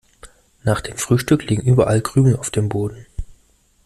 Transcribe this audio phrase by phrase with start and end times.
[0.63, 3.05] Nach dem Frühstück liegen überall Krümel auf dem Boden.